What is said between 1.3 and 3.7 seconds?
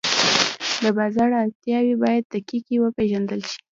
اړتیاوې باید دقیقې وپېژندل شي.